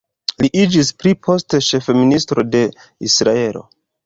Li 0.43 0.47
iĝis 0.61 0.87
pli 1.01 1.13
poste 1.27 1.59
ĉefministro 1.67 2.47
de 2.57 2.63
Israelo. 3.11 3.65